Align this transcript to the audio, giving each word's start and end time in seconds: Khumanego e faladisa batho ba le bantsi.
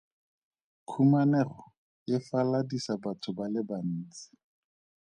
Khumanego 0.89 1.61
e 2.15 2.17
faladisa 2.27 2.93
batho 3.03 3.29
ba 3.37 3.45
le 3.53 3.61
bantsi. 3.69 4.27